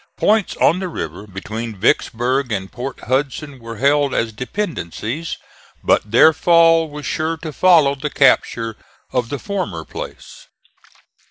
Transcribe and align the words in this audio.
Points 0.17 0.57
on 0.57 0.79
the 0.79 0.87
river 0.87 1.27
between 1.27 1.75
Vicksburg 1.75 2.51
and 2.51 2.71
Port 2.71 3.01
Hudson 3.01 3.59
were 3.59 3.77
held 3.77 4.15
as 4.15 4.33
dependencies; 4.33 5.37
but 5.83 6.09
their 6.09 6.33
fall 6.33 6.89
was 6.89 7.05
sure 7.05 7.37
to 7.37 7.53
follow 7.53 7.93
the 7.93 8.09
capture 8.09 8.75
of 9.13 9.29
the 9.29 9.37
former 9.37 9.85
place. 9.85 10.47